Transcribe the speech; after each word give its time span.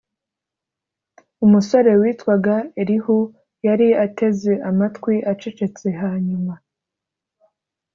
Umusore 1.45 1.91
witwaga 2.01 2.55
Elihu 2.81 3.17
yari 3.67 3.87
ateze 4.05 4.53
amatwi 4.69 5.15
acecetse 5.31 5.87
Hanyuma 6.01 6.53